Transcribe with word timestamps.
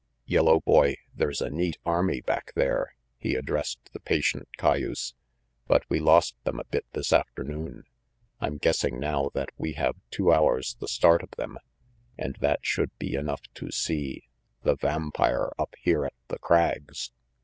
"Yellow 0.25 0.61
boy, 0.61 0.95
there's 1.15 1.41
a 1.41 1.51
neat 1.51 1.77
army 1.85 2.21
back 2.21 2.53
there," 2.55 2.95
he 3.19 3.35
addressed 3.35 3.77
the 3.93 3.99
patient 3.99 4.47
cay 4.57 4.79
use, 4.79 5.13
"but 5.67 5.87
we 5.91 5.99
lost 5.99 6.33
them 6.43 6.59
a 6.59 6.63
bit 6.63 6.87
this 6.93 7.13
afternoon. 7.13 7.83
I'm 8.39 8.57
guessing 8.57 8.99
now 8.99 9.29
that 9.35 9.51
we 9.57 9.73
have 9.73 9.97
two 10.09 10.33
hours 10.33 10.75
the 10.79 10.87
start 10.87 11.21
of 11.21 11.29
them, 11.37 11.59
and 12.17 12.35
that 12.37 12.61
should 12.63 12.97
be 12.97 13.13
enough 13.13 13.41
to 13.53 13.69
see 13.69 14.23
the 14.63 14.75
vampire 14.75 15.51
up 15.59 15.75
here 15.83 16.05
at 16.07 16.15
the 16.29 16.39
Crags." 16.39 17.11